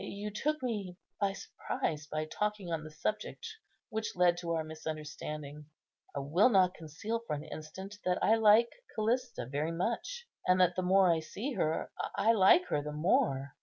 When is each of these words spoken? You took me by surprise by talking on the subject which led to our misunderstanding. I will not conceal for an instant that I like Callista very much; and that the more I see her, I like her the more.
You 0.03 0.31
took 0.31 0.63
me 0.63 0.97
by 1.19 1.33
surprise 1.33 2.07
by 2.07 2.25
talking 2.25 2.71
on 2.71 2.83
the 2.83 2.89
subject 2.89 3.47
which 3.89 4.15
led 4.15 4.35
to 4.37 4.49
our 4.53 4.63
misunderstanding. 4.63 5.67
I 6.15 6.19
will 6.21 6.49
not 6.49 6.73
conceal 6.73 7.19
for 7.27 7.35
an 7.35 7.43
instant 7.43 7.99
that 8.03 8.17
I 8.23 8.33
like 8.33 8.71
Callista 8.95 9.45
very 9.45 9.71
much; 9.71 10.25
and 10.47 10.59
that 10.59 10.75
the 10.75 10.81
more 10.81 11.11
I 11.13 11.19
see 11.19 11.53
her, 11.53 11.91
I 12.17 12.31
like 12.31 12.65
her 12.69 12.81
the 12.81 12.91
more. 12.91 13.55